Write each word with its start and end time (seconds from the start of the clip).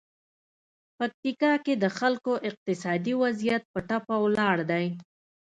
پکتیکا 0.97 1.53
کې 1.65 1.73
د 1.83 1.85
خلکو 1.97 2.33
اقتصادي 2.49 3.13
وضعیت 3.23 3.63
په 3.71 3.79
ټپه 3.87 4.15
ولاړ 4.23 4.57
دی. 4.71 4.85